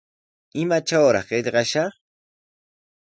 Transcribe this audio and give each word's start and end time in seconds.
¿Imatrawraq 0.61 1.25
qillqashaq? 1.29 1.93